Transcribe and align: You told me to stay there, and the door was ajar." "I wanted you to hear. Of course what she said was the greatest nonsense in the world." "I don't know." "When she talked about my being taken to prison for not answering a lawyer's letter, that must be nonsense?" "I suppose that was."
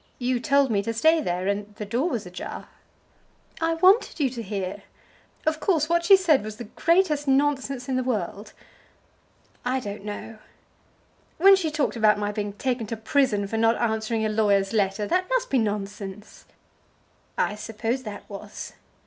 You 0.17 0.39
told 0.39 0.71
me 0.71 0.81
to 0.81 0.95
stay 0.95 1.21
there, 1.21 1.45
and 1.47 1.75
the 1.75 1.85
door 1.85 2.09
was 2.09 2.25
ajar." 2.25 2.69
"I 3.61 3.75
wanted 3.75 4.19
you 4.19 4.31
to 4.31 4.41
hear. 4.41 4.81
Of 5.45 5.59
course 5.59 5.89
what 5.89 6.03
she 6.05 6.17
said 6.17 6.43
was 6.43 6.55
the 6.55 6.63
greatest 6.63 7.27
nonsense 7.27 7.87
in 7.87 7.97
the 7.97 8.03
world." 8.03 8.51
"I 9.63 9.79
don't 9.79 10.03
know." 10.03 10.39
"When 11.37 11.55
she 11.55 11.69
talked 11.69 11.95
about 11.95 12.17
my 12.17 12.31
being 12.31 12.53
taken 12.53 12.87
to 12.87 12.97
prison 12.97 13.45
for 13.45 13.57
not 13.57 13.77
answering 13.77 14.25
a 14.25 14.29
lawyer's 14.29 14.73
letter, 14.73 15.05
that 15.05 15.29
must 15.29 15.51
be 15.51 15.59
nonsense?" 15.59 16.45
"I 17.37 17.53
suppose 17.53 18.01
that 18.01 18.27
was." 18.27 18.73